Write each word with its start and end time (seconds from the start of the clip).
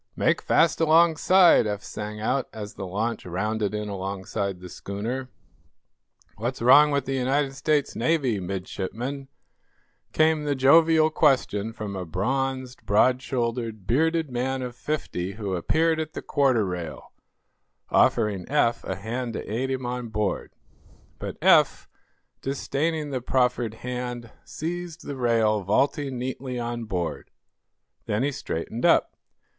"Make 0.15 0.41
fast 0.41 0.81
alongside!" 0.81 1.67
Eph 1.67 1.83
sang 1.83 2.19
out, 2.19 2.49
as 2.51 2.73
the 2.73 2.87
launch 2.87 3.23
rounded 3.23 3.75
in 3.75 3.87
alongside 3.87 4.59
the 4.59 4.67
schooner. 4.67 5.29
"What's 6.37 6.59
wrong 6.59 6.89
with 6.89 7.05
the 7.05 7.13
United 7.13 7.53
States 7.53 7.95
Navy, 7.95 8.39
Midshipman?" 8.39 9.27
came 10.11 10.43
the 10.43 10.55
jovial 10.55 11.11
question 11.11 11.71
from 11.71 11.95
a 11.95 12.03
bronzed, 12.03 12.83
broad 12.83 13.21
shouldered, 13.21 13.85
bearded 13.85 14.31
man 14.31 14.63
of 14.63 14.75
fifty 14.75 15.33
who 15.33 15.53
appeared 15.53 15.99
at 15.99 16.13
the 16.13 16.23
quarter 16.23 16.65
rail, 16.65 17.11
offering 17.91 18.49
Eph 18.49 18.83
a 18.83 18.95
hand 18.95 19.33
to 19.33 19.47
aid 19.47 19.69
him 19.69 19.85
on 19.85 20.07
board. 20.07 20.51
But 21.19 21.37
Eph, 21.43 21.87
disdaining 22.41 23.11
the 23.11 23.21
proffered 23.21 23.75
hand, 23.85 24.31
seized 24.45 25.05
the 25.05 25.15
rail, 25.15 25.61
vaulting 25.61 26.17
neatly 26.17 26.57
on 26.57 26.85
board. 26.85 27.29
Then 28.07 28.23
he 28.23 28.31
straightened 28.31 28.83
up. 28.83 29.13